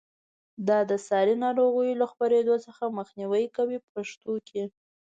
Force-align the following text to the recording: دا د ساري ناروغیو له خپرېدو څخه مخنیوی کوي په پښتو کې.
دا 0.67 0.79
د 0.89 0.91
ساري 1.07 1.35
ناروغیو 1.45 1.99
له 2.01 2.05
خپرېدو 2.11 2.55
څخه 2.65 2.83
مخنیوی 2.97 3.45
کوي 3.57 3.77
په 3.83 3.89
پښتو 3.95 4.33
کې. 4.47 4.63